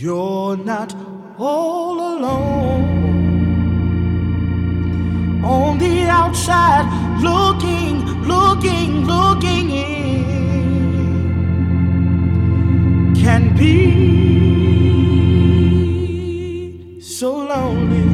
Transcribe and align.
You're 0.00 0.56
not 0.56 0.94
all 1.38 1.98
alone. 1.98 2.84
On 5.44 5.76
the 5.76 6.04
outside, 6.04 6.86
looking, 7.20 8.04
looking, 8.22 9.04
looking 9.06 9.70
in, 9.70 10.24
can 13.16 13.56
be 13.56 13.80
so 17.00 17.34
lonely. 17.34 18.06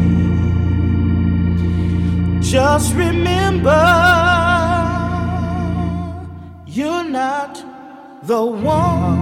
Just 2.41 2.95
remember, 2.95 3.85
you're 6.67 7.05
not 7.05 7.63
the 8.23 8.43
one 8.43 9.14